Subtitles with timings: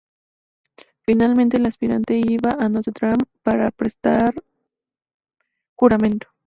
[1.05, 4.33] Finalmente, el aspirante iba a Notre-Dame para prestar
[5.75, 6.29] juramento.